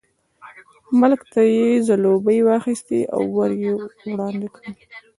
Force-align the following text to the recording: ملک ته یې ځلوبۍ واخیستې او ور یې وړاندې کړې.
ملک 0.99 1.21
ته 1.31 1.41
یې 1.55 1.67
ځلوبۍ 1.87 2.39
واخیستې 2.43 2.99
او 3.15 3.23
ور 3.35 3.51
یې 3.61 3.71
وړاندې 4.13 4.47
کړې. 4.55 4.71